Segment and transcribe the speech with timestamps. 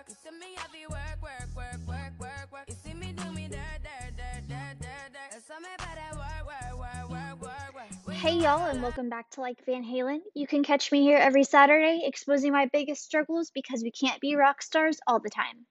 [0.00, 0.08] work.
[0.08, 2.64] You see me work, work, work, work, work, work.
[2.68, 5.34] You see me do me dirt, dirt, dirt, dirt, dirt, dirt.
[5.34, 8.16] And so me better work, work, work, work, work, work.
[8.16, 10.20] Hey y'all, and welcome back to Like Van Halen.
[10.34, 14.36] You can catch me here every Saturday exposing my biggest struggles because we can't be
[14.36, 15.66] rock stars all the time.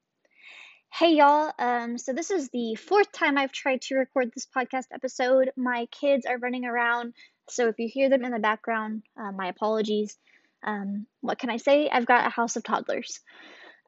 [0.92, 4.86] Hey y'all, um, so this is the fourth time I've tried to record this podcast
[4.94, 5.52] episode.
[5.56, 7.14] My kids are running around,
[7.50, 10.18] so if you hear them in the background, uh, my apologies.
[10.62, 11.90] Um, what can I say?
[11.90, 13.22] I've got a house of toddlers.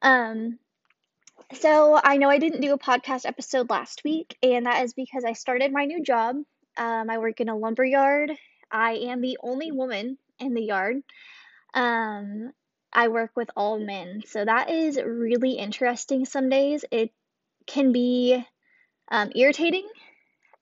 [0.01, 0.59] Um,
[1.53, 5.25] so I know I didn't do a podcast episode last week, and that is because
[5.25, 6.37] I started my new job.
[6.77, 8.31] Um, I work in a lumber yard.
[8.71, 10.97] I am the only woman in the yard.
[11.73, 12.51] Um,
[12.93, 16.85] I work with all men, so that is really interesting some days.
[16.91, 17.11] It
[17.67, 18.43] can be
[19.09, 19.87] um, irritating,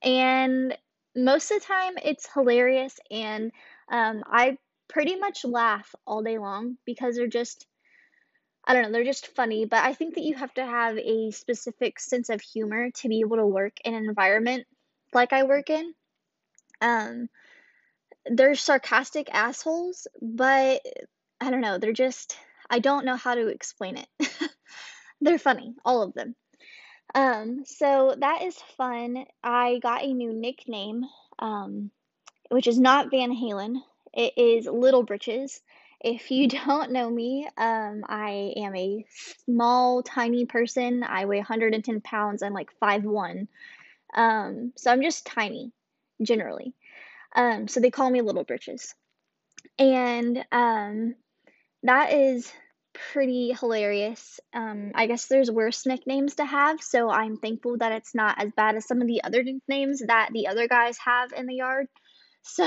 [0.02, 0.76] and
[1.16, 3.52] most of the time it's hilarious, and
[3.90, 7.66] um, I pretty much laugh all day long because they're just
[8.70, 11.32] I don't know, they're just funny, but I think that you have to have a
[11.32, 14.64] specific sense of humor to be able to work in an environment
[15.12, 15.92] like I work in.
[16.80, 17.28] Um,
[18.26, 20.82] they're sarcastic assholes, but
[21.40, 22.36] I don't know, they're just,
[22.70, 24.30] I don't know how to explain it.
[25.20, 26.36] They're funny, all of them.
[27.12, 29.24] Um, so that is fun.
[29.42, 31.06] I got a new nickname,
[31.40, 31.90] um,
[32.50, 33.82] which is not Van Halen.
[34.14, 35.60] It is Little Britches.
[36.00, 39.04] If you don't know me, um, I am a
[39.46, 41.02] small, tiny person.
[41.02, 42.42] I weigh 110 pounds.
[42.42, 43.48] I'm like 5'1".
[44.14, 45.72] Um, so I'm just tiny,
[46.22, 46.74] generally.
[47.34, 48.94] Um, so they call me Little Britches.
[49.78, 51.14] And um,
[51.84, 52.52] that is
[53.12, 54.40] pretty hilarious.
[54.52, 58.50] Um, I guess there's worse nicknames to have, so I'm thankful that it's not as
[58.56, 61.86] bad as some of the other nicknames that the other guys have in the yard.
[62.42, 62.64] So,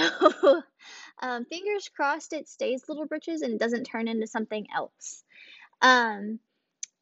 [1.23, 5.23] um, fingers crossed it stays Little Britches and doesn't turn into something else.
[5.81, 6.39] Um,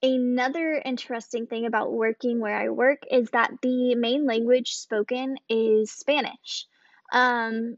[0.03, 5.92] another interesting thing about working where I work is that the main language spoken is
[5.92, 6.67] Spanish.
[7.11, 7.77] Um,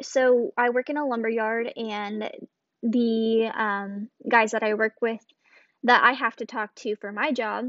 [0.00, 2.30] so I work in a lumber yard, and
[2.84, 5.20] the um, guys that I work with
[5.82, 7.66] that I have to talk to for my job,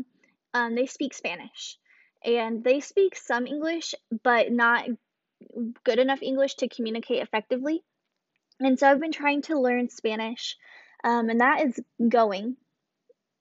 [0.54, 1.78] um, they speak Spanish.
[2.24, 4.86] And they speak some English, but not
[5.84, 7.84] good enough English to communicate effectively.
[8.62, 10.58] And so I've been trying to learn Spanish,
[11.04, 12.58] um, and that is going.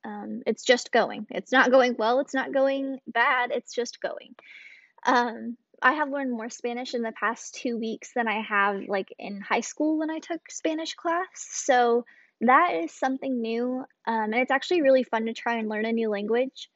[0.05, 1.27] Um, it's just going.
[1.31, 4.35] It's not going well, it's not going bad, it's just going.
[5.05, 9.15] Um, I have learned more Spanish in the past two weeks than I have like
[9.19, 11.27] in high school when I took Spanish class.
[11.35, 12.05] So
[12.43, 13.85] that is something new.
[14.07, 16.71] Um, and it's actually really fun to try and learn a new language.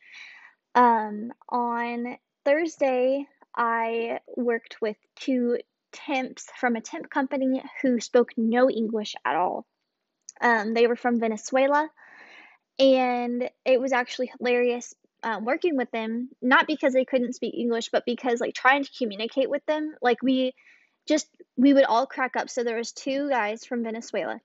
[0.74, 3.26] Um, on Thursday,
[3.56, 5.58] I worked with two
[5.94, 9.66] temps from a temp company who spoke no English at all.
[10.40, 11.88] Um, they were from Venezuela,
[12.78, 16.28] and it was actually hilarious um, working with them.
[16.42, 20.22] Not because they couldn't speak English, but because like trying to communicate with them, like
[20.22, 20.54] we
[21.06, 22.50] just we would all crack up.
[22.50, 24.40] So there was two guys from Venezuela,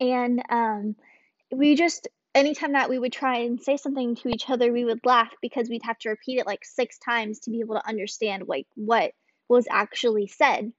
[0.00, 0.96] and um,
[1.50, 5.04] we just anytime that we would try and say something to each other, we would
[5.04, 8.44] laugh because we'd have to repeat it like six times to be able to understand
[8.46, 9.12] like what
[9.50, 10.72] was actually said.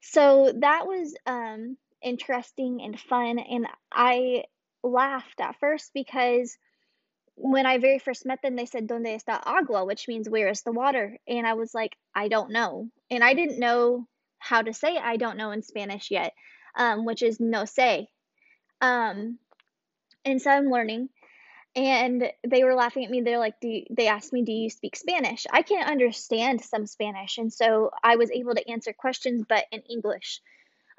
[0.00, 4.44] So that was um, interesting and fun, and I
[4.82, 6.56] laughed at first because
[7.34, 10.62] when I very first met them, they said "Donde está agua?" which means where is
[10.62, 14.06] the water, and I was like, I don't know, and I didn't know
[14.38, 16.32] how to say I don't know in Spanish yet,
[16.76, 18.06] um, which is no sé.
[18.80, 19.38] Um,
[20.24, 21.08] and so I'm learning,
[21.74, 23.22] and they were laughing at me.
[23.22, 26.86] They're like, do you, they asked me, "Do you speak Spanish?" I can understand some
[26.86, 30.40] Spanish, and so I was able to answer questions, but in English.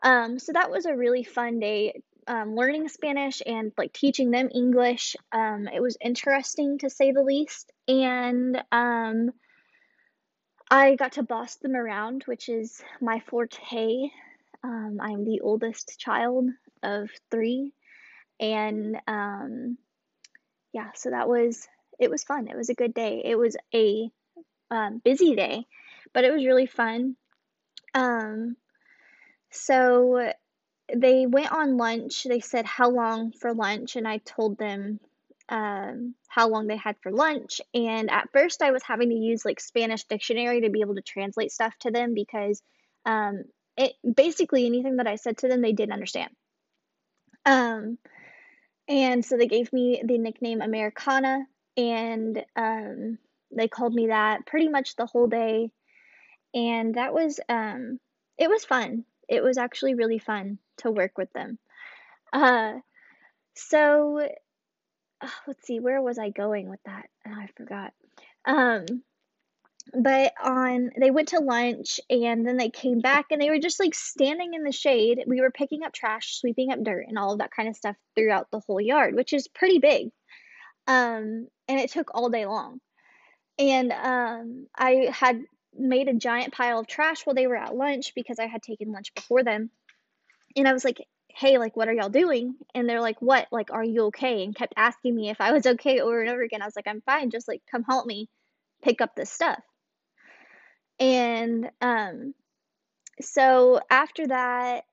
[0.02, 4.50] Um, so that was a really fun day, um, learning Spanish and like teaching them
[4.54, 5.16] English.
[5.32, 9.32] Um, it was interesting to say the least, and um,
[10.72, 14.10] I got to boss them around, which is my forte.
[14.64, 16.50] Um, I'm the oldest child
[16.82, 17.74] of three,
[18.40, 19.78] and um,
[20.74, 21.68] yeah, so that was
[22.00, 22.48] it was fun.
[22.48, 23.22] It was a good day.
[23.24, 24.10] It was a
[24.72, 25.66] um, busy day,
[26.14, 27.16] but it was really fun.
[27.94, 28.58] Um,
[29.52, 30.34] so
[30.94, 32.24] they went on lunch.
[32.24, 35.00] They said how long for lunch, and I told them
[35.50, 37.62] um, how long they had for lunch.
[37.74, 41.02] And at first, I was having to use like Spanish dictionary to be able to
[41.02, 42.62] translate stuff to them because
[43.06, 43.44] um,
[43.78, 46.32] it basically anything that I said to them they didn't understand.
[47.46, 47.98] Um,
[48.88, 51.46] and so they gave me the nickname Americana,
[51.78, 53.18] and um,
[53.56, 55.72] they called me that pretty much the whole day.
[56.54, 58.00] And that was um,
[58.38, 59.06] it was fun.
[59.28, 61.58] It was actually really fun to work with them.
[62.32, 62.74] Uh,
[63.56, 64.28] so
[65.48, 67.10] let's see, where was I going with that?
[67.28, 67.94] Oh, I forgot.
[68.46, 68.86] Um,
[69.92, 73.80] but on they went to lunch and then they came back and they were just
[73.80, 75.24] like standing in the shade.
[75.28, 77.96] We were picking up trash, sweeping up dirt, and all of that kind of stuff
[78.16, 80.10] throughout the whole yard, which is pretty big.
[80.88, 82.80] Um, and it took all day long.
[83.60, 85.44] And um, I had
[85.78, 88.92] made a giant pile of trash while they were at lunch because I had taken
[88.92, 89.70] lunch before them.
[90.56, 92.56] And I was like, hey, like, what are y'all doing?
[92.76, 93.48] And they're like, what?
[93.52, 94.44] Like, are you okay?
[94.44, 96.62] And kept asking me if I was okay over and over again.
[96.62, 97.32] I was like, I'm fine.
[97.32, 98.30] Just like, come help me
[98.84, 99.60] pick up this stuff.
[101.04, 102.34] And um,
[103.22, 104.86] so after that,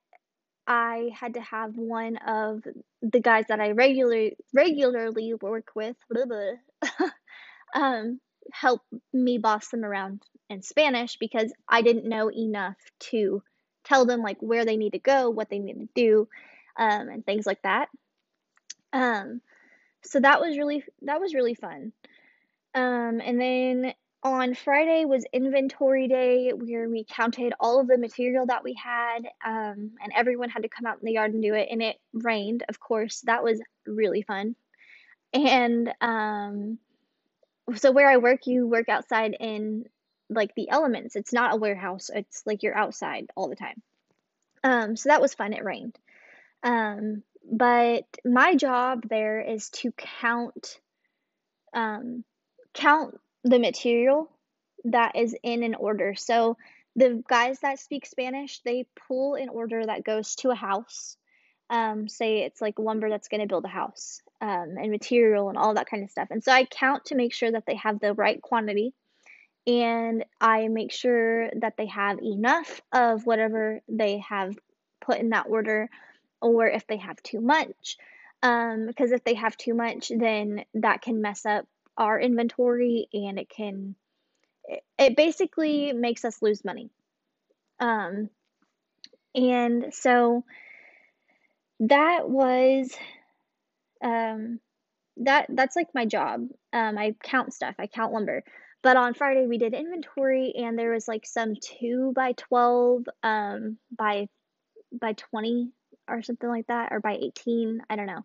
[0.67, 2.65] I had to have one of
[3.01, 7.09] the guys that I regularly regularly work with blah, blah,
[7.77, 8.21] um,
[8.53, 12.77] help me boss them around in Spanish because I didn't know enough
[13.11, 13.41] to
[13.85, 16.29] tell them like where they need to go, what they need to do,
[16.77, 17.89] um, and things like that.
[18.93, 19.43] Um,
[20.03, 21.93] so that was really that was really fun.
[22.75, 28.47] Um, and then on Friday was inventory day where we counted all of the material
[28.47, 31.55] that we had, um, and everyone had to come out in the yard and do
[31.55, 31.69] it.
[31.71, 33.23] And it rained, of course.
[33.23, 34.57] That was really fun.
[35.33, 36.79] And um,
[37.77, 39.87] so where I work, you work outside in
[40.29, 41.17] like the elements.
[41.17, 42.11] It's not a warehouse.
[42.15, 43.83] It's like you're outside all the time.
[44.63, 45.55] Um, so that was fun.
[45.55, 45.99] It rained.
[46.63, 50.79] Um, but my job there is to count
[51.73, 52.25] um,
[52.75, 54.31] count the material
[54.85, 56.15] that is in an order.
[56.15, 56.57] So
[56.97, 61.17] the guys that speak Spanish, they pull an order that goes to a house.
[61.69, 65.57] Um, say it's like lumber that's going to build a house um, and material and
[65.57, 66.29] all that kind of stuff.
[66.31, 68.93] And so I count to make sure that they have the right quantity
[69.67, 74.59] and I make sure that they have enough of whatever they have
[75.01, 75.89] put in that order
[76.41, 77.97] or if they have too much.
[78.43, 81.67] Um, because if they have too much, then that can mess up
[81.97, 83.95] our inventory and it can
[84.99, 86.91] it basically makes us lose money.
[87.79, 88.31] Um
[89.35, 90.45] and so
[91.81, 92.93] that was
[94.03, 94.61] um
[95.19, 96.47] that that's like my job.
[96.73, 98.43] Um i count stuff i count lumber.
[98.83, 103.77] But on friday we did inventory and there was like some 2 by 12 um
[103.97, 104.29] by
[104.93, 105.71] by 20
[106.09, 108.23] or something like that or by 18 i don't know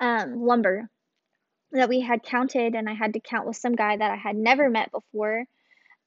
[0.00, 0.88] um lumber
[1.72, 4.36] that we had counted, and I had to count with some guy that I had
[4.36, 5.44] never met before.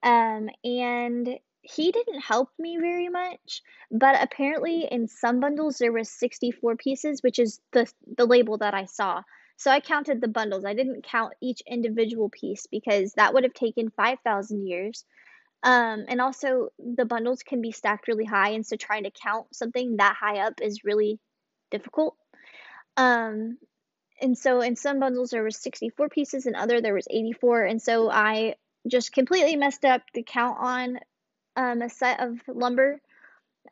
[0.02, 6.10] Um, and he didn't help me very much, but apparently in some bundles there was
[6.10, 9.24] 64 pieces, which is the the label that I saw.
[9.56, 10.66] So I counted the bundles.
[10.66, 15.06] I didn't count each individual piece because that would have taken 5,000 years.
[15.64, 19.56] Um, and also the bundles can be stacked really high, and so trying to count
[19.56, 21.20] something that high up is really
[21.72, 22.18] difficult.
[22.98, 23.58] Um,
[24.24, 27.82] and so in some bundles there was 64 pieces and other there was 84 and
[27.82, 28.56] so i
[28.88, 31.00] just completely messed up the count on
[31.56, 33.00] um, a set of lumber.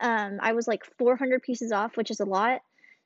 [0.00, 2.60] Um, i was like 400 pieces off which is a lot.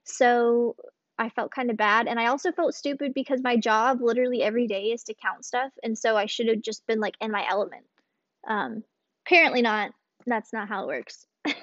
[0.05, 0.77] So
[1.19, 4.67] i felt kind of bad and i also felt stupid because my job literally every
[4.67, 7.47] day is to count stuff and so i should have just been like in my
[7.49, 7.87] element.
[8.47, 8.85] Um,
[9.27, 9.93] apparently not.
[10.27, 11.27] That's not how it works.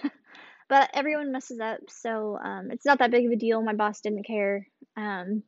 [0.70, 3.62] But everyone messes up so um, it's not that big of a deal.
[3.62, 4.66] My boss didn't care.
[4.96, 5.44] Um,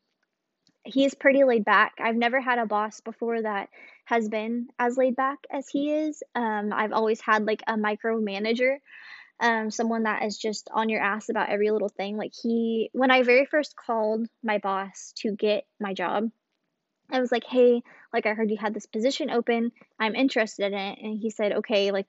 [0.85, 1.93] he's pretty laid back.
[1.99, 3.69] I've never had a boss before that
[4.05, 6.21] has been as laid back as he is.
[6.35, 8.77] Um, I've always had like a micromanager,
[9.39, 12.17] um, someone that is just on your ass about every little thing.
[12.17, 16.29] Like he, when I very first called my boss to get my job,
[17.11, 19.71] I was like, hey, like I heard you had this position open.
[19.99, 20.99] I'm interested in it.
[21.01, 22.07] And he said, okay, like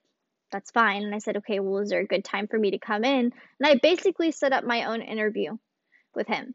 [0.52, 1.02] that's fine.
[1.02, 3.32] And I said, okay, well, is there a good time for me to come in?
[3.32, 5.56] And I basically set up my own interview
[6.14, 6.54] with him.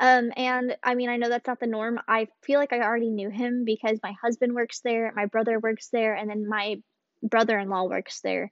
[0.00, 2.00] Um, and I mean, I know that's not the norm.
[2.08, 5.88] I feel like I already knew him because my husband works there, my brother works
[5.92, 6.76] there, and then my
[7.22, 8.50] brother in law works there.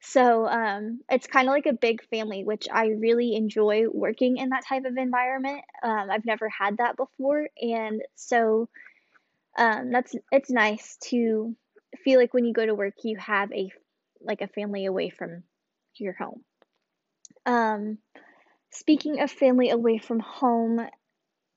[0.00, 4.48] So um, it's kind of like a big family, which I really enjoy working in
[4.50, 5.60] that type of environment.
[5.82, 8.70] Um, I've never had that before, and so
[9.58, 11.54] um, that's it's nice to
[12.02, 13.70] feel like when you go to work, you have a
[14.22, 15.42] like a family away from
[15.96, 16.44] your home.
[17.44, 17.98] Um,
[18.70, 20.80] Speaking of family away from home,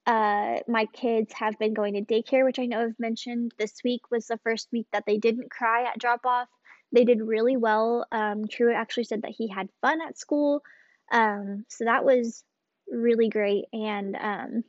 [0.05, 3.53] uh, my kids have been going to daycare, which I know I've mentioned.
[3.57, 6.47] This week was the first week that they didn't cry at drop off.
[6.91, 8.05] They did really well.
[8.11, 10.63] Um, True actually said that he had fun at school.
[11.11, 12.43] Um, so that was
[12.89, 13.65] really great.
[13.73, 14.63] And um,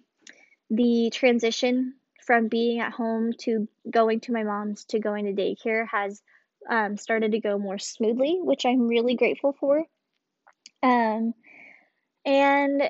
[0.70, 1.94] the transition
[2.24, 6.22] from being at home to going to my mom's to going to daycare has
[6.68, 9.84] um, started to go more smoothly, which I'm really grateful for.
[10.82, 11.34] Um,
[12.24, 12.82] and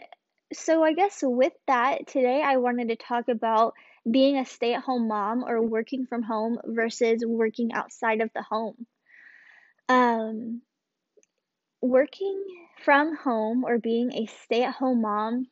[0.53, 3.75] so I guess with that, today I wanted to talk about
[4.11, 8.87] being a stay-at-home mom or working from home versus working outside of the home.
[9.89, 10.63] Um,
[11.81, 12.45] working
[12.85, 15.47] from home or being a stay-at-home mom,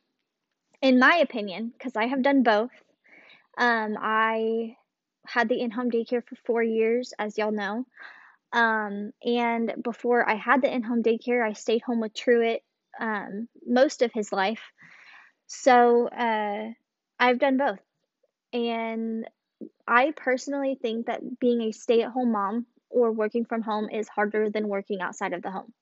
[0.81, 2.71] in my opinion, because I have done both,
[3.57, 4.75] um, I
[5.25, 7.85] had the in-home daycare for four years, as y'all know.
[8.53, 12.63] Um, and before I had the in-home daycare, I stayed home with Truett
[12.99, 14.61] um, most of his life.
[15.47, 16.69] So uh,
[17.19, 17.79] I've done both.
[18.53, 19.27] And
[19.87, 24.07] I personally think that being a stay at home mom or working from home is
[24.07, 25.73] harder than working outside of the home.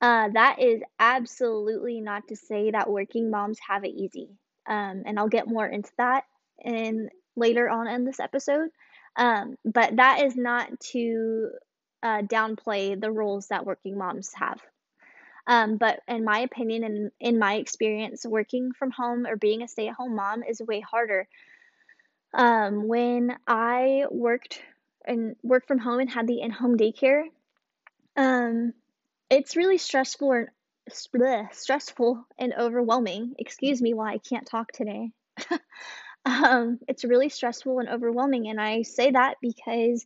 [0.00, 4.28] Uh, that is absolutely not to say that working moms have it easy.
[4.66, 6.24] Um, and I'll get more into that
[6.64, 8.70] in later on in this episode.
[9.16, 11.50] Um, but that is not to
[12.02, 14.60] uh, downplay the roles that working moms have.
[15.48, 19.68] Um, but in my opinion and in my experience, working from home or being a
[19.68, 21.26] stay at home mom is way harder.
[22.34, 24.60] Um, when I worked
[25.06, 27.22] and worked from home and had the in home daycare,
[28.14, 28.74] um,
[29.30, 30.52] it's really stressful or
[31.14, 33.34] bleh, stressful and overwhelming.
[33.38, 35.12] Excuse me while I can't talk today.
[36.26, 40.04] um, it's really stressful and overwhelming, and I say that because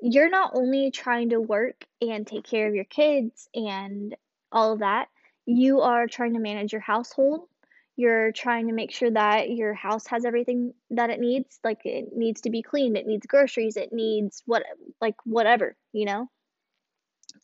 [0.00, 4.16] you're not only trying to work and take care of your kids and
[4.54, 5.08] all of that,
[5.44, 7.48] you are trying to manage your household.
[7.96, 11.60] You're trying to make sure that your house has everything that it needs.
[11.62, 14.62] Like it needs to be cleaned, it needs groceries, it needs what
[15.00, 16.28] like whatever, you know?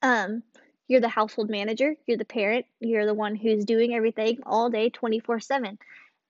[0.03, 0.43] Um,
[0.89, 4.91] you're the household manager, you're the parent, you're the one who's doing everything all day
[4.91, 5.79] 24/7.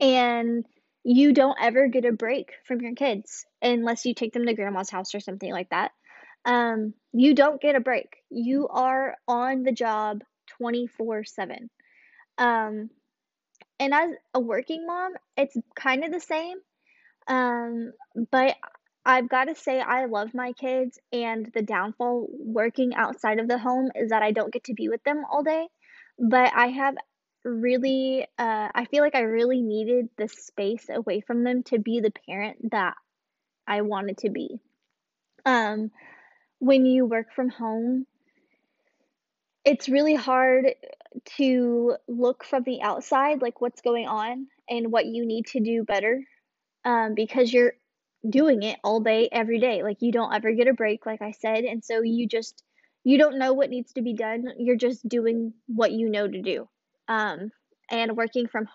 [0.01, 0.67] And
[1.03, 4.91] you don't ever get a break from your kids unless you take them to grandma's
[4.91, 5.93] house or something like that.
[6.45, 8.17] Um, you don't get a break.
[8.29, 10.23] You are on the job
[10.61, 11.71] 24 7.
[12.39, 12.91] Um,
[13.79, 16.59] and as a working mom, it's kind of the same.
[17.27, 17.93] Um,
[18.31, 18.57] but
[19.05, 23.59] I've got to say, I love my kids, and the downfall working outside of the
[23.59, 25.67] home is that I don't get to be with them all day.
[26.19, 26.97] But I have
[27.43, 32.01] really, uh, I feel like I really needed the space away from them to be
[32.01, 32.95] the parent that
[33.67, 34.61] I wanted to be.
[35.47, 35.91] Um,
[36.59, 38.07] when you work from home,
[39.65, 40.75] it's really hard
[41.37, 45.85] to look from the outside, like what's going on and what you need to do
[45.85, 46.23] better,
[46.85, 47.75] um, because you're
[48.29, 49.83] doing it all day, every day.
[49.83, 52.63] Like you don't ever get a break, like I said, and so you just
[53.03, 54.45] you don't know what needs to be done.
[54.59, 56.69] You're just doing what you know to do.
[57.09, 57.51] Um,
[57.91, 58.69] and working from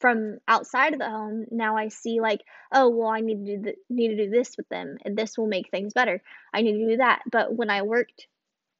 [0.00, 2.40] from outside of the home, now I see like,
[2.72, 5.36] oh well, I need to do the, need to do this with them, and this
[5.36, 6.22] will make things better.
[6.54, 7.22] I need to do that.
[7.30, 8.26] But when I worked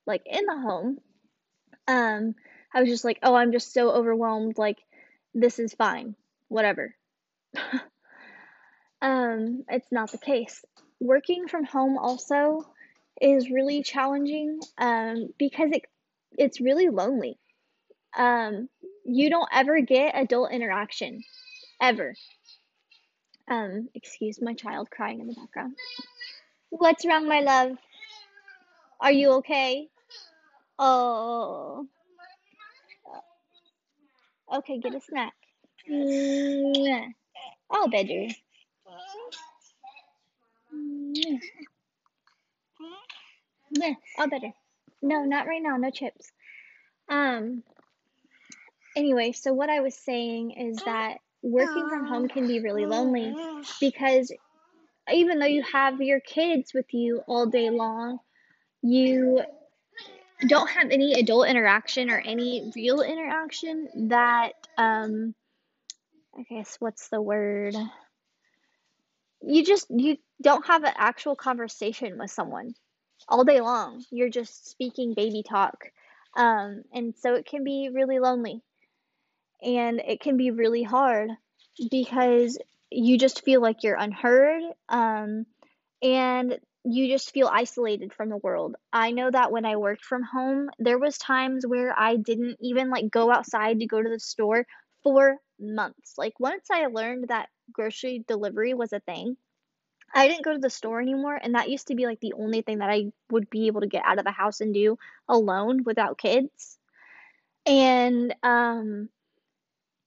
[0.07, 0.99] like in the home,
[1.91, 2.35] um,
[2.73, 4.57] I was just like, oh, I'm just so overwhelmed.
[4.59, 4.79] Like,
[5.35, 6.15] this is fine,
[6.49, 6.95] whatever.
[9.03, 10.65] um, it's not the case.
[11.01, 12.65] Working from home also
[13.21, 15.83] is really challenging um, because it
[16.39, 17.39] it's really lonely.
[18.17, 18.69] Um,
[19.05, 21.25] you don't ever get adult interaction,
[21.81, 22.15] ever.
[23.49, 25.75] Um, excuse my child crying in the background.
[26.69, 27.73] What's wrong, my love?
[29.01, 29.89] Are you okay?
[30.83, 31.87] Oh.
[34.53, 35.35] Okay, get a snack.
[37.71, 38.29] Oh, better.
[44.19, 44.53] Oh, better.
[45.03, 45.77] No, not right now.
[45.77, 46.33] No chips.
[47.09, 47.63] Um.
[48.97, 53.35] Anyway, so what I was saying is that working from home can be really lonely
[53.81, 54.33] because
[55.13, 58.19] even though you have your kids with you all day long,
[58.83, 59.43] you
[60.49, 65.35] don't have any adult interaction or any real interaction that um
[66.39, 67.75] I guess what's the word?
[69.43, 72.75] You just you don't have an actual conversation with someone
[73.29, 74.05] all day long.
[74.11, 75.91] You're just speaking baby talk.
[76.37, 78.63] Um and so it can be really lonely.
[79.63, 81.31] And it can be really hard
[81.91, 82.59] because
[82.91, 85.47] you just feel like you're unheard um
[86.03, 88.77] and you just feel isolated from the world.
[88.93, 92.91] I know that when I worked from home, there was times where I didn't even
[92.91, 94.67] like go outside to go to the store
[95.03, 96.15] for months.
[96.17, 99.37] Like once I learned that grocery delivery was a thing,
[100.15, 102.63] I didn't go to the store anymore and that used to be like the only
[102.63, 105.85] thing that I would be able to get out of the house and do alone
[105.85, 106.79] without kids.
[107.67, 109.09] And um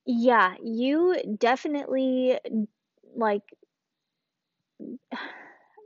[0.05, 2.39] yeah, you definitely
[3.15, 3.43] like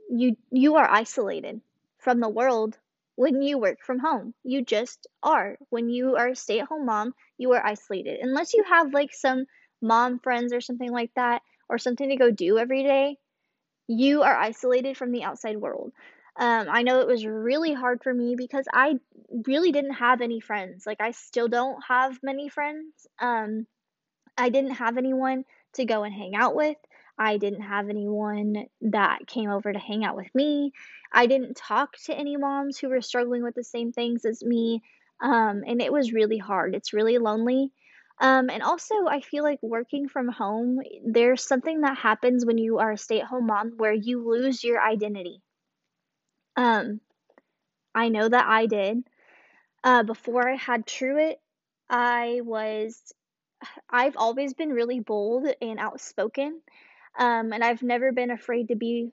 [0.08, 1.60] you you are isolated
[1.98, 2.78] from the world
[3.16, 4.34] when you work from home.
[4.44, 5.58] You just are.
[5.70, 8.20] When you are a stay-at-home mom, you are isolated.
[8.20, 9.46] Unless you have like some
[9.82, 13.18] mom friends or something like that, or something to go do every day,
[13.86, 15.92] you are isolated from the outside world.
[16.36, 18.94] Um, I know it was really hard for me because I
[19.46, 20.86] really didn't have any friends.
[20.86, 22.92] Like, I still don't have many friends.
[23.18, 23.66] Um,
[24.36, 26.76] I didn't have anyone to go and hang out with.
[27.18, 30.72] I didn't have anyone that came over to hang out with me.
[31.12, 34.82] I didn't talk to any moms who were struggling with the same things as me.
[35.20, 36.74] Um, and it was really hard.
[36.74, 37.72] It's really lonely.
[38.20, 42.78] Um, and also, I feel like working from home, there's something that happens when you
[42.78, 45.40] are a stay at home mom where you lose your identity.
[46.56, 47.00] Um,
[47.94, 49.02] I know that I did.
[49.84, 51.40] Uh, before I had Truett,
[51.88, 53.12] I was,
[53.88, 56.60] I've always been really bold and outspoken.
[57.18, 59.12] Um, and I've never been afraid to be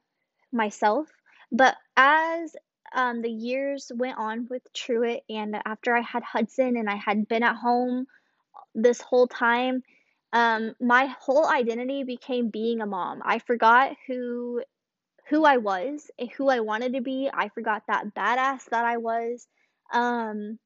[0.52, 1.08] myself.
[1.52, 2.56] But as
[2.94, 7.28] um, the years went on with Truett, and after I had Hudson and I had
[7.28, 8.06] been at home
[8.74, 9.84] this whole time,
[10.34, 13.22] um, my whole identity became being a mom.
[13.26, 14.62] I forgot who
[15.30, 17.30] who I was, who I wanted to be.
[17.34, 19.48] I forgot that badass that I was.
[19.92, 20.60] Um,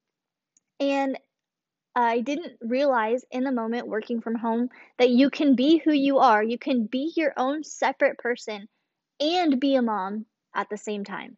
[0.79, 1.17] and
[1.95, 6.19] I didn't realize in the moment working from home that you can be who you
[6.19, 6.43] are.
[6.43, 8.67] You can be your own separate person
[9.19, 11.37] and be a mom at the same time.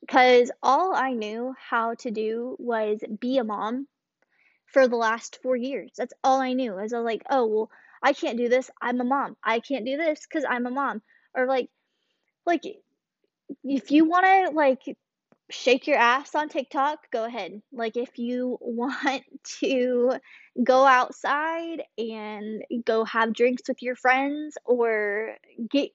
[0.00, 3.86] Because all I knew how to do was be a mom
[4.66, 5.92] for the last four years.
[5.96, 6.78] That's all I knew.
[6.78, 7.70] As I was like, oh, well,
[8.02, 8.70] I can't do this.
[8.80, 9.36] I'm a mom.
[9.44, 11.02] I can't do this because I'm a mom.
[11.34, 11.68] Or like,
[12.46, 12.62] like
[13.62, 14.80] if you want to like
[15.52, 17.62] shake your ass on TikTok, go ahead.
[17.72, 19.22] Like if you want
[19.60, 20.14] to
[20.62, 25.36] go outside and go have drinks with your friends or
[25.70, 25.90] get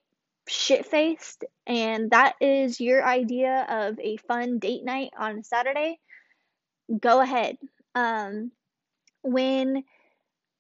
[0.47, 5.99] shit faced and that is your idea of a fun date night on Saturday,
[6.99, 7.57] go ahead.
[7.95, 8.51] Um
[9.23, 9.83] when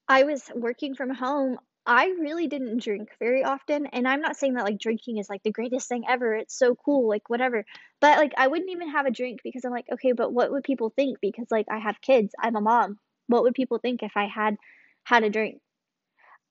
[0.09, 4.55] I was working from home, I really didn't drink very often, and I'm not saying
[4.55, 6.35] that like drinking is like the greatest thing ever.
[6.35, 7.65] It's so cool, like whatever.
[8.01, 10.65] But like I wouldn't even have a drink because I'm like, okay, but what would
[10.65, 11.19] people think?
[11.21, 12.99] Because like I have kids, I'm a mom.
[13.27, 14.57] What would people think if I had
[15.05, 15.61] had a drink?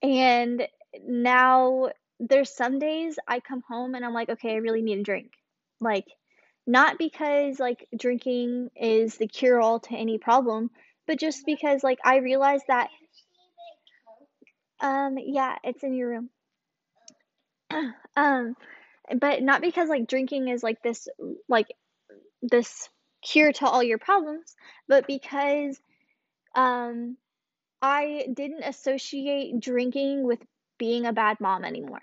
[0.03, 0.67] And
[1.07, 5.03] now there's some days I come home and I'm like, okay, I really need a
[5.03, 5.33] drink.
[5.81, 6.07] Like
[6.67, 10.71] not because like drinking is the cure all to any problem,
[11.07, 12.89] but just because like I realize that
[14.81, 16.31] um, yeah, it's in your room.
[18.17, 18.57] um,
[19.19, 21.09] but not because like drinking is like this
[21.49, 21.69] like
[22.43, 22.89] this
[23.23, 24.55] cure to all your problems,
[24.89, 25.81] but because
[26.55, 27.17] um
[27.83, 30.41] I didn't associate drinking with
[30.79, 32.01] being a bad mom anymore.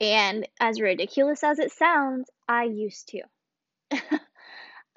[0.00, 4.00] And as ridiculous as it sounds, I used to.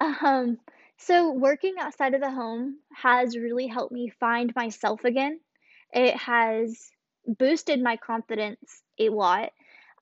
[0.00, 0.58] um
[0.98, 5.40] so working outside of the home has really helped me find myself again
[5.92, 6.90] it has
[7.26, 9.50] boosted my confidence a lot.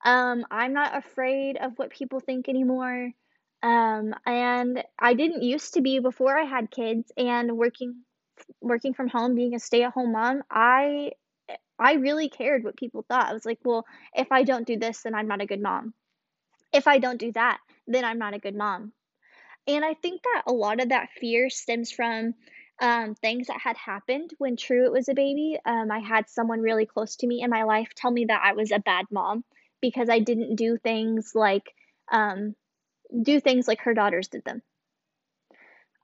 [0.04, 3.10] Um, I'm not afraid of what people think anymore.
[3.62, 8.02] Um, and I didn't used to be before I had kids and working
[8.60, 11.12] working from home, being a stay-at-home mom, I
[11.78, 13.28] I really cared what people thought.
[13.28, 15.94] I was like, well, if I don't do this, then I'm not a good mom.
[16.72, 18.92] If I don't do that, then I'm not a good mom.
[19.66, 22.34] And I think that a lot of that fear stems from
[22.80, 25.58] um, things that had happened when Truett was a baby.
[25.64, 28.54] Um, I had someone really close to me in my life tell me that I
[28.54, 29.44] was a bad mom
[29.80, 31.74] because I didn't do things like
[32.10, 32.54] um,
[33.22, 34.62] do things like her daughters did them.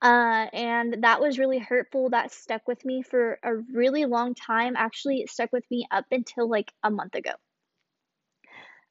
[0.03, 2.11] Uh, and that was really hurtful.
[2.11, 4.75] That stuck with me for a really long time.
[4.77, 7.31] Actually, it stuck with me up until like a month ago.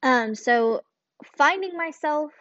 [0.01, 0.81] Um, so
[1.37, 2.31] finding myself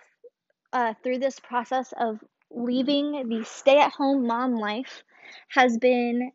[0.72, 2.18] uh, through this process of
[2.50, 5.02] leaving the stay at home mom life
[5.48, 6.32] has been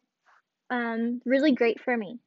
[0.70, 2.20] um, really great for me.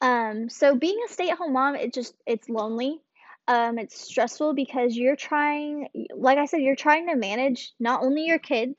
[0.00, 3.00] Um, so being a stay-at-home mom, it just it's lonely.
[3.48, 8.24] Um, it's stressful because you're trying, like I said, you're trying to manage not only
[8.24, 8.76] your kids,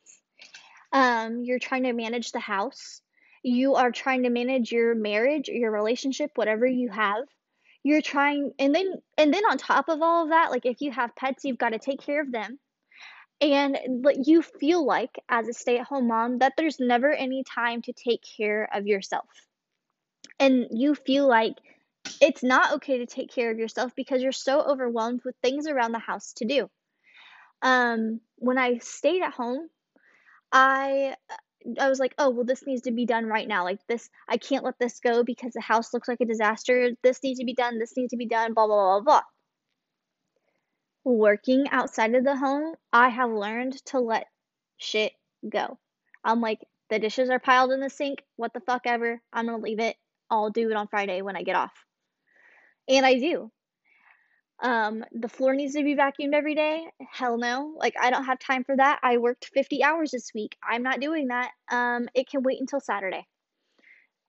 [0.94, 3.02] um, you're trying to manage the house,
[3.44, 7.26] you are trying to manage your marriage, your relationship, whatever you have.
[7.84, 10.92] You're trying, and then and then on top of all of that, like if you
[10.92, 12.58] have pets, you've got to take care of them
[13.44, 13.78] and
[14.26, 18.70] you feel like as a stay-at-home mom that there's never any time to take care
[18.74, 19.28] of yourself.
[20.40, 21.56] And you feel like
[22.22, 25.92] it's not okay to take care of yourself because you're so overwhelmed with things around
[25.92, 26.70] the house to do.
[27.62, 29.70] Um when i stayed at home
[30.52, 31.16] i
[31.80, 33.64] i was like oh well this needs to be done right now.
[33.64, 36.92] Like this i can't let this go because the house looks like a disaster.
[37.04, 37.80] This needs to be done.
[37.80, 38.54] This needs to be done.
[38.54, 39.22] Blah blah blah blah
[41.04, 44.28] working outside of the home, I have learned to let
[44.78, 45.14] shit
[45.48, 45.78] go.
[46.24, 49.58] I'm like, the dishes are piled in the sink, what the fuck ever, I'm gonna
[49.58, 49.98] leave it
[50.34, 51.74] I'll do it on Friday when I get off.
[52.90, 53.52] And I do.
[54.62, 56.86] Um, the floor needs to be vacuumed every day.
[57.12, 57.76] Hell no.
[57.78, 59.00] Like I don't have time for that.
[59.04, 60.58] I worked 50 hours this week.
[60.68, 61.52] I'm not doing that.
[61.70, 63.28] Um, it can wait until Saturday.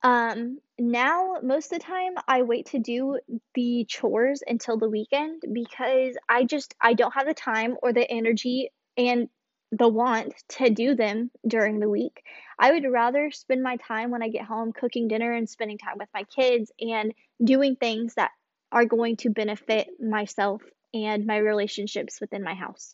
[0.05, 3.19] Um, now most of the time I wait to do
[3.55, 8.07] the chores until the weekend because I just I don't have the time or the
[8.07, 9.29] energy and
[9.71, 12.21] the want to do them during the week.
[12.59, 15.97] I would rather spend my time when I get home cooking dinner and spending time
[15.97, 17.11] with my kids and
[17.43, 18.29] doing things that
[18.71, 20.61] are going to benefit myself
[20.93, 22.93] and my relationships within my house.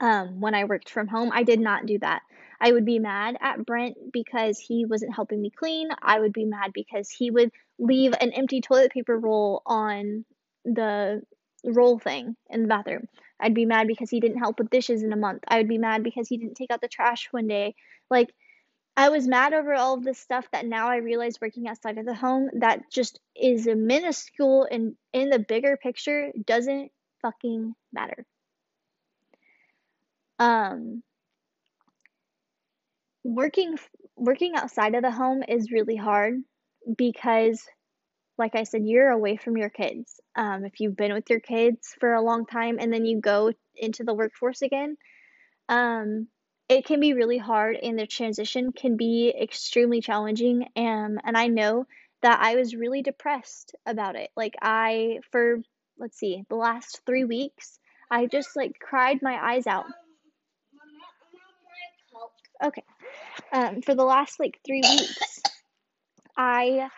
[0.00, 2.22] Um, when I worked from home, I did not do that.
[2.60, 5.88] I would be mad at Brent because he wasn't helping me clean.
[6.02, 10.24] I would be mad because he would leave an empty toilet paper roll on
[10.64, 11.22] the
[11.64, 13.08] roll thing in the bathroom.
[13.40, 15.44] I'd be mad because he didn't help with dishes in a month.
[15.48, 17.74] I would be mad because he didn't take out the trash one day.
[18.10, 18.32] Like,
[18.96, 22.06] I was mad over all of this stuff that now I realize working outside of
[22.06, 28.24] the home that just is a minuscule and in the bigger picture doesn't fucking matter.
[30.38, 31.02] Um
[33.24, 33.76] working
[34.16, 36.42] working outside of the home is really hard
[36.96, 37.66] because
[38.38, 40.20] like I said, you're away from your kids.
[40.34, 43.52] Um, if you've been with your kids for a long time and then you go
[43.74, 44.96] into the workforce again,
[45.68, 46.28] um,
[46.68, 50.66] it can be really hard and the transition can be extremely challenging.
[50.76, 51.86] Um, and I know
[52.22, 54.30] that I was really depressed about it.
[54.36, 55.62] Like, I, for,
[55.98, 57.78] let's see, the last three weeks,
[58.10, 59.86] I just like cried my eyes out.
[62.64, 62.82] Okay.
[63.52, 65.42] Um, for the last like three weeks,
[66.36, 66.88] I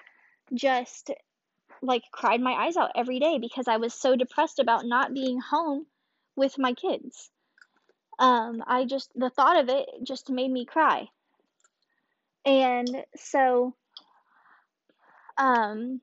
[0.54, 1.10] just
[1.82, 5.40] like cried my eyes out every day because I was so depressed about not being
[5.40, 5.86] home
[6.36, 7.30] with my kids.
[8.18, 11.08] Um, I just, the thought of it just made me cry.
[12.44, 13.74] And so,
[15.36, 16.00] um,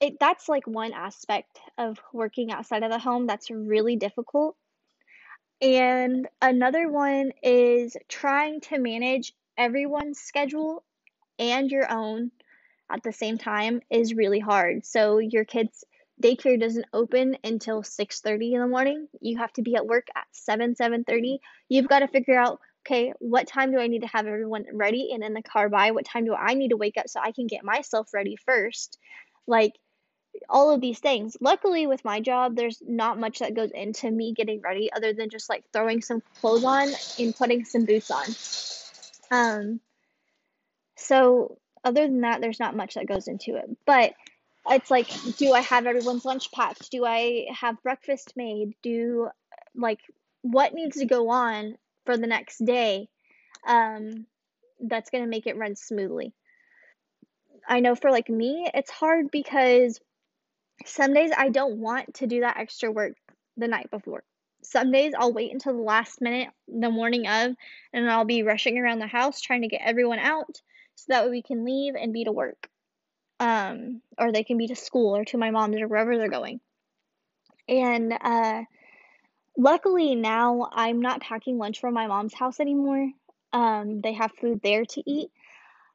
[0.00, 4.56] it, that's like one aspect of working outside of the home that's really difficult.
[5.60, 10.84] And another one is trying to manage everyone's schedule
[11.38, 12.30] and your own
[12.90, 14.84] at the same time is really hard.
[14.86, 15.84] So your kids
[16.22, 19.08] daycare doesn't open until 6:30 in the morning.
[19.20, 21.40] You have to be at work at 7 7:30.
[21.68, 25.10] You've got to figure out okay, what time do I need to have everyone ready
[25.12, 25.90] and in the car by?
[25.92, 28.98] What time do I need to wake up so I can get myself ready first?
[29.46, 29.72] Like
[30.48, 31.36] all of these things.
[31.40, 35.30] Luckily, with my job, there's not much that goes into me getting ready other than
[35.30, 38.26] just like throwing some clothes on and putting some boots on.
[39.30, 39.80] Um,
[40.96, 43.68] so other than that, there's not much that goes into it.
[43.86, 44.14] But
[44.70, 46.90] it's like, do I have everyone's lunch packed?
[46.90, 48.74] Do I have breakfast made?
[48.82, 49.28] Do
[49.74, 50.00] like
[50.42, 51.76] what needs to go on
[52.06, 53.08] for the next day?
[53.66, 54.26] Um,
[54.80, 56.32] that's gonna make it run smoothly.
[57.68, 60.00] I know for like me, it's hard because
[60.86, 63.14] some days I don't want to do that extra work
[63.56, 64.24] the night before.
[64.62, 67.54] Some days I'll wait until the last minute, the morning of,
[67.92, 70.60] and I'll be rushing around the house trying to get everyone out
[70.94, 72.68] so that way we can leave and be to work.
[73.40, 76.60] Um, or they can be to school or to my mom's or wherever they're going.
[77.68, 78.62] And uh,
[79.56, 83.10] luckily now I'm not packing lunch from my mom's house anymore.
[83.52, 85.30] Um, they have food there to eat.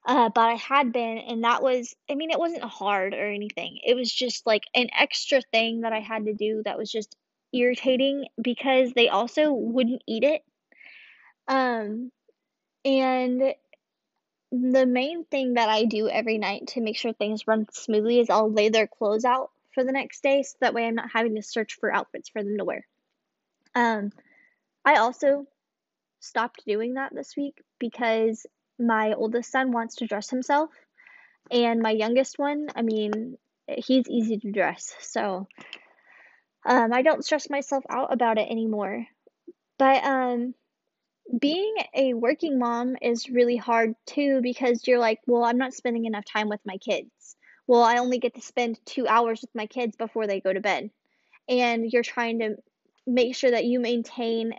[0.10, 3.78] Uh, but I had been, and that was, I mean, it wasn't hard or anything.
[3.86, 7.15] It was just like an extra thing that I had to do that was just
[7.54, 10.41] irritating because they also wouldn't eat it.
[11.48, 12.12] Um,
[12.84, 13.54] and
[14.52, 18.32] the main thing that I do every night to make sure things run smoothly is
[18.32, 21.36] I'll lay their clothes out for the next day so that way I'm not having
[21.36, 22.88] to search for outfits for them to wear.
[23.76, 24.12] Um,
[24.84, 25.45] I also
[26.19, 28.48] stopped doing that this week because
[28.80, 30.70] my oldest son wants to dress himself
[31.52, 33.38] and my youngest one, I mean,
[33.68, 34.94] he's easy to dress.
[35.02, 35.48] So
[36.65, 39.06] um, I don't stress myself out about it anymore.
[39.78, 40.54] But um,
[41.39, 46.06] being a working mom is really hard too because you're like, well, I'm not spending
[46.06, 47.36] enough time with my kids.
[47.68, 50.60] Well, I only get to spend two hours with my kids before they go to
[50.60, 50.89] bed.
[51.48, 52.56] And you're trying to
[53.08, 54.54] make sure that you maintain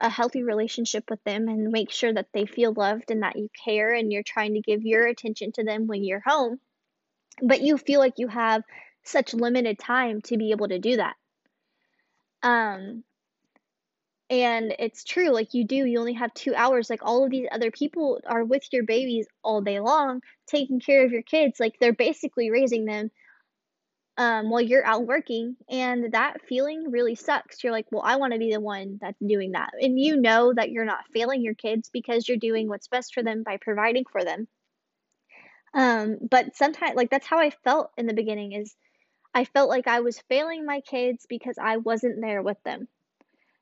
[0.00, 3.48] a healthy relationship with them and make sure that they feel loved and that you
[3.64, 6.60] care and you're trying to give your attention to them when you're home.
[7.42, 8.62] But you feel like you have
[9.04, 11.14] such limited time to be able to do that.
[12.42, 13.02] Um,
[14.30, 16.90] and it's true, like you do, you only have two hours.
[16.90, 21.04] Like all of these other people are with your babies all day long, taking care
[21.04, 21.58] of your kids.
[21.58, 23.10] Like they're basically raising them
[24.18, 25.56] um, while you're out working.
[25.70, 27.62] And that feeling really sucks.
[27.62, 29.70] You're like, well, I want to be the one that's doing that.
[29.80, 33.22] And you know that you're not failing your kids because you're doing what's best for
[33.22, 34.48] them by providing for them.
[35.72, 38.74] Um, but sometimes, like, that's how I felt in the beginning is
[39.32, 42.88] I felt like I was failing my kids because I wasn't there with them.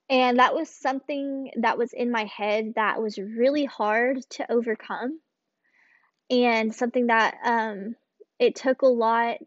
[0.09, 5.19] And that was something that was in my head that was really hard to overcome
[6.31, 7.97] and something that um,
[8.39, 9.39] it took a lot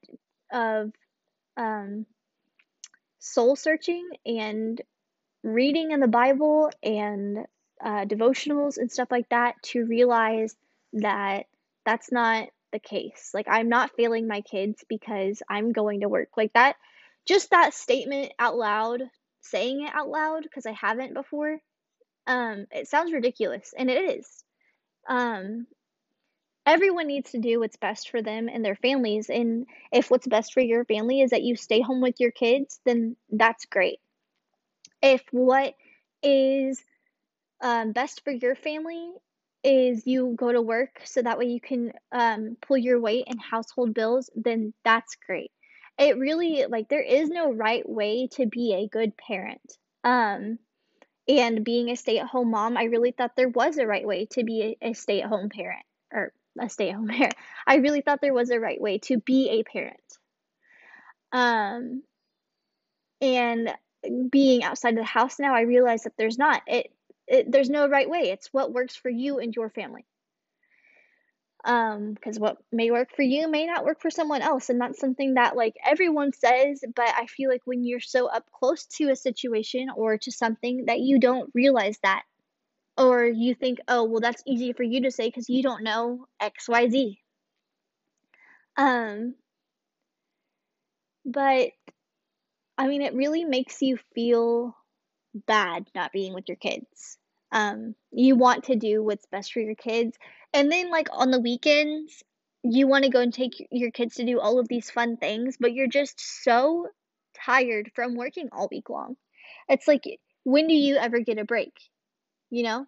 [0.52, 0.92] of
[1.60, 2.06] um,
[3.20, 4.82] soul searching and
[5.44, 7.40] reading in the Bible and
[7.84, 10.56] uh, devotionals and stuff like that to realize
[10.94, 11.46] that
[11.86, 13.32] that's not the case.
[13.34, 16.30] Like, I'm not failing my kids because I'm going to work.
[16.38, 16.76] Like, that,
[17.26, 19.04] just that statement out loud,
[19.42, 21.58] saying it out loud, because I haven't before,
[22.28, 24.28] um, it sounds ridiculous, and it is.
[25.08, 25.68] Um,
[26.70, 29.30] everyone needs to do what's best for them and their families.
[29.30, 32.80] And if what's best for your family is that you stay home with your kids,
[32.86, 34.00] then that's great.
[35.02, 35.74] If what
[36.22, 36.80] is
[37.60, 39.12] um, best for your family
[39.64, 43.40] is you go to work so that way you can um, pull your weight in
[43.40, 45.52] household bills, then that's great.
[45.98, 49.78] It really, like, there is no right way to be a good parent.
[50.04, 50.60] Um,
[51.28, 54.28] and being a stay at home mom, I really thought there was a right way
[54.34, 57.36] to be a, a stay at home parent or a stay at home parent.
[57.66, 60.00] I really thought there was a right way to be a parent.
[61.32, 62.04] Um,
[63.22, 63.74] and
[64.30, 66.62] being outside of the house now, I realize that there's not.
[66.68, 66.92] It
[67.28, 68.32] it, there's no right way.
[68.32, 70.06] It's what works for you and your family.
[71.66, 75.00] Um, because what may work for you may not work for someone else, and that's
[75.00, 79.10] something that like everyone says, but I feel like when you're so up close to
[79.10, 82.24] a situation or to something that you don't realize that,
[83.00, 86.26] or you think, oh, well, that's easy for you to say because you don't know
[86.42, 87.20] X, Y, Z.
[88.76, 89.36] Um,
[91.26, 91.70] but
[92.78, 94.76] I mean, it really makes you feel
[95.48, 97.18] bad not being with your kids.
[97.52, 100.18] Um, you want to do what's best for your kids.
[100.54, 102.24] And then, like, on the weekends,
[102.64, 105.56] you want to go and take your kids to do all of these fun things,
[105.60, 106.88] but you're just so
[107.46, 109.16] tired from working all week long.
[109.70, 110.04] It's like,
[110.44, 111.74] when do you ever get a break?
[112.50, 112.86] You know?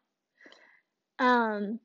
[1.20, 1.80] Um,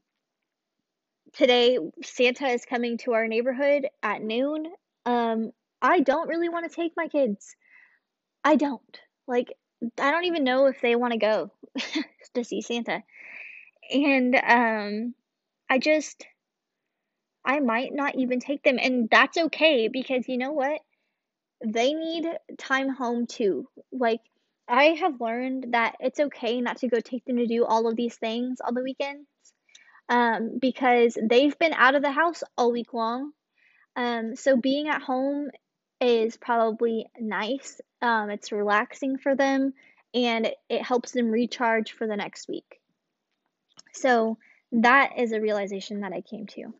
[1.34, 4.66] today, Santa is coming to our neighborhood at noon.
[5.04, 7.54] Um, I don't really want to take my kids.
[8.44, 9.00] I don't.
[9.26, 9.52] Like,
[10.00, 11.50] I don't even know if they want to go
[12.34, 13.02] to see Santa.
[13.92, 15.14] And um
[15.68, 16.26] I just
[17.44, 20.80] I might not even take them and that's okay because you know what?
[21.64, 22.26] They need
[22.58, 23.68] time home too.
[23.92, 24.20] Like
[24.68, 27.96] I have learned that it's okay not to go take them to do all of
[27.96, 29.26] these things on the weekends.
[30.08, 33.32] Um, because they've been out of the house all week long.
[33.96, 35.50] Um, so being at home
[36.00, 37.80] is probably nice.
[38.00, 39.72] Um, it's relaxing for them
[40.14, 42.80] and it helps them recharge for the next week.
[43.92, 44.38] So
[44.72, 46.72] that is a realization that I came to.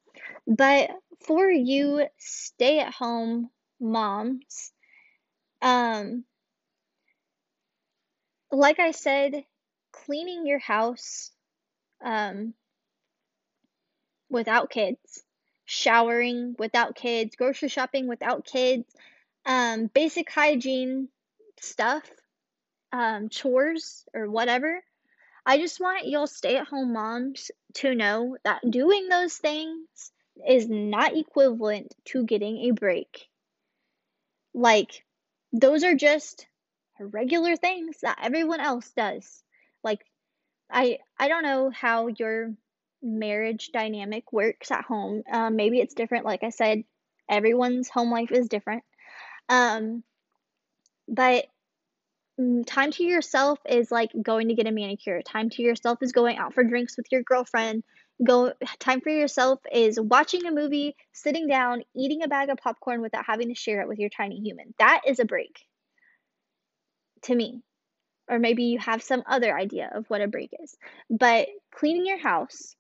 [0.47, 0.91] But
[1.27, 4.73] for you stay at home moms,
[5.63, 6.25] um,
[8.51, 9.45] like I said,
[9.93, 11.31] cleaning your house
[12.05, 12.55] um,
[14.31, 15.23] without kids,
[15.65, 18.85] showering without kids, grocery shopping without kids,
[19.45, 21.09] um, basic hygiene
[21.61, 22.03] stuff
[22.93, 24.83] um, chores or whatever.
[25.45, 30.13] I just want y'all stay at home moms to know that doing those things
[30.49, 33.29] is not equivalent to getting a break.
[34.55, 35.05] Like,
[35.53, 36.47] those are just
[37.01, 39.43] regular things that everyone else does.
[39.85, 40.01] Like,
[40.71, 42.55] I I don't know how your
[43.03, 45.23] marriage dynamic works at home.
[45.31, 46.25] Um, maybe it's different.
[46.25, 46.85] Like I said,
[47.29, 48.85] everyone's home life is different.
[49.49, 50.03] Um,
[51.09, 51.47] but
[52.41, 55.23] Mm, time to yourself is like going to get a manicure.
[55.23, 57.83] Time to yourself is going out for drinks with your girlfriend.
[58.27, 63.01] Go time for yourself is watching a movie, sitting down, eating a bag of popcorn
[63.01, 64.75] without having to share it with your tiny human.
[64.79, 65.66] That is a break.
[67.27, 67.63] To me.
[68.29, 70.77] Or maybe you have some other idea of what a break is.
[71.09, 72.75] But cleaning your house,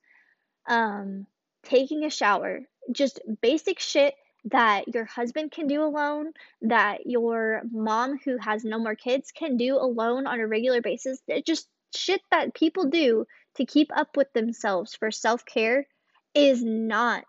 [0.68, 1.26] um,
[1.62, 4.14] taking a shower, just basic shit
[4.46, 6.32] that your husband can do alone,
[6.62, 11.20] that your mom who has no more kids can do alone on a regular basis.
[11.26, 15.86] It's just shit that people do to keep up with themselves for self care
[16.34, 17.24] is not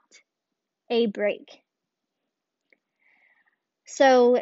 [0.89, 1.61] a break.
[3.85, 4.41] So,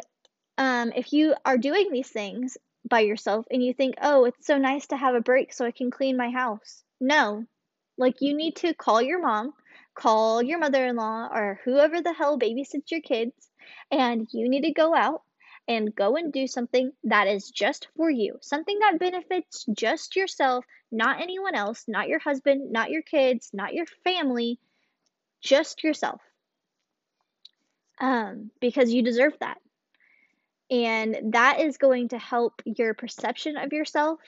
[0.58, 2.58] um, if you are doing these things
[2.88, 5.70] by yourself and you think, oh, it's so nice to have a break so I
[5.72, 7.44] can clean my house, no.
[7.98, 9.52] Like, you need to call your mom
[9.94, 13.50] call your mother in law or whoever the hell babysits your kids,
[13.90, 15.22] and you need to go out
[15.68, 18.38] and go and do something that is just for you.
[18.42, 23.74] Something that benefits just yourself, not anyone else, not your husband, not your kids, not
[23.74, 24.58] your family,
[25.42, 26.20] just yourself.
[28.00, 29.58] um, because you deserve that.
[30.70, 34.20] And that is going to help your perception of yourself.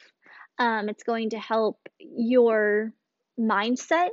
[0.59, 2.93] Um, it's going to help your
[3.39, 4.11] mindset.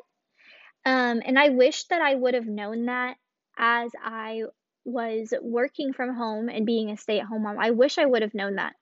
[0.86, 3.18] Um, and I wish that I would have known that
[3.58, 4.44] as I
[4.86, 7.58] was working from home and being a stay at home mom.
[7.60, 8.76] I wish I would have known that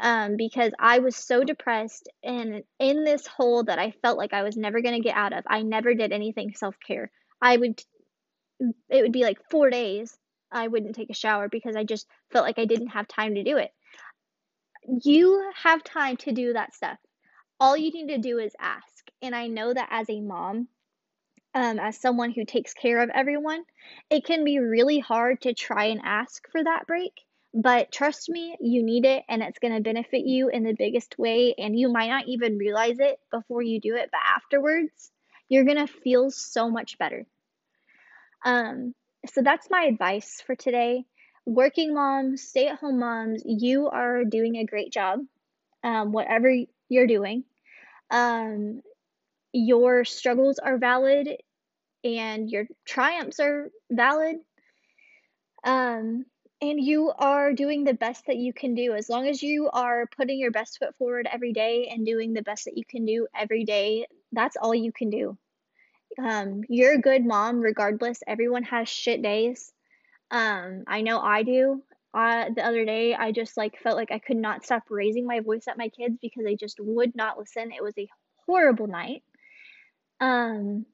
[0.00, 4.42] um, because I was so depressed and in this hole that I felt like I
[4.42, 5.44] was never going to get out of.
[5.46, 7.10] I never did anything self care.
[7.40, 7.80] I would,
[8.88, 10.16] it would be like four days
[10.50, 13.42] I wouldn't take a shower because I just felt like I didn't have time to
[13.42, 13.70] do it.
[15.04, 16.98] You have time to do that stuff.
[17.60, 19.08] All you need to do is ask.
[19.20, 20.68] And I know that as a mom,
[21.54, 23.64] um, as someone who takes care of everyone,
[24.10, 27.12] it can be really hard to try and ask for that break.
[27.54, 31.18] But trust me, you need it and it's going to benefit you in the biggest
[31.18, 31.54] way.
[31.58, 35.10] And you might not even realize it before you do it, but afterwards,
[35.48, 37.26] you're going to feel so much better.
[38.44, 38.94] Um,
[39.32, 41.04] so that's my advice for today.
[41.46, 45.20] Working moms, stay at home moms, you are doing a great job,
[45.82, 46.54] um, whatever
[46.88, 47.44] you're doing.
[48.10, 48.82] Um,
[49.52, 51.28] your struggles are valid
[52.04, 54.36] and your triumphs are valid.
[55.64, 56.24] Um,
[56.60, 58.94] and you are doing the best that you can do.
[58.94, 62.42] As long as you are putting your best foot forward every day and doing the
[62.42, 65.38] best that you can do every day, that's all you can do.
[66.18, 68.20] Um, you're a good mom regardless.
[68.26, 69.72] Everyone has shit days.
[70.30, 71.82] Um, I know I do.
[72.12, 75.40] Uh, the other day, I just like felt like I could not stop raising my
[75.40, 77.70] voice at my kids because they just would not listen.
[77.70, 78.08] It was a
[78.46, 79.22] horrible night.
[80.20, 80.86] Um,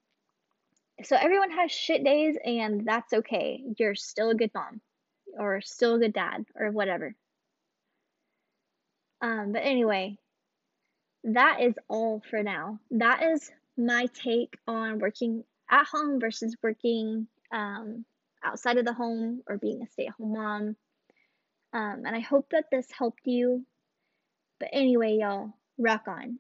[1.02, 3.62] so everyone has shit days, and that's okay.
[3.78, 4.80] You're still a good mom,
[5.38, 7.14] or still a good dad, or whatever.
[9.22, 10.18] Um, but anyway,
[11.24, 12.78] that is all for now.
[12.90, 18.04] That is my take on working at home versus working um,
[18.44, 20.76] outside of the home or being a stay at home mom.
[21.72, 23.64] Um, and I hope that this helped you.
[24.60, 26.38] But anyway, y'all, rock on.